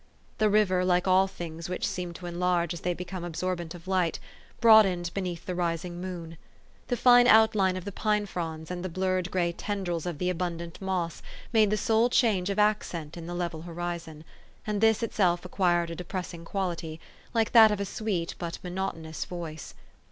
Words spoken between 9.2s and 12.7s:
gray tendrils of the abundant moss made the sole change of